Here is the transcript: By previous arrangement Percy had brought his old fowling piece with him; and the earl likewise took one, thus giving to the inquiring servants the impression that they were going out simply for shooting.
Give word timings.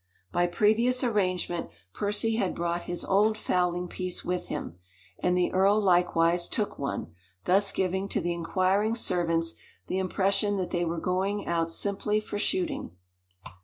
By 0.31 0.47
previous 0.47 1.03
arrangement 1.03 1.69
Percy 1.93 2.35
had 2.37 2.55
brought 2.55 2.85
his 2.85 3.05
old 3.05 3.37
fowling 3.37 3.87
piece 3.87 4.25
with 4.25 4.47
him; 4.47 4.79
and 5.19 5.37
the 5.37 5.53
earl 5.53 5.79
likewise 5.79 6.49
took 6.49 6.79
one, 6.79 7.13
thus 7.45 7.71
giving 7.71 8.09
to 8.09 8.19
the 8.19 8.33
inquiring 8.33 8.95
servants 8.95 9.53
the 9.85 9.99
impression 9.99 10.57
that 10.57 10.71
they 10.71 10.85
were 10.85 10.99
going 10.99 11.45
out 11.45 11.69
simply 11.69 12.19
for 12.19 12.39
shooting. 12.39 12.95